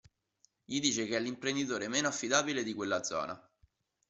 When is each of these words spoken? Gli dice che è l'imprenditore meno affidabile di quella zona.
Gli 0.65 0.79
dice 0.79 1.05
che 1.05 1.15
è 1.15 1.19
l'imprenditore 1.19 1.87
meno 1.87 2.07
affidabile 2.07 2.63
di 2.63 2.73
quella 2.73 3.03
zona. 3.03 3.39